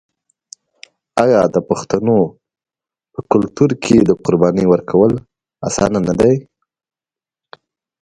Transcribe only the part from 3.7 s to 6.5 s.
کې د قربانۍ ورکول اسانه نه دي؟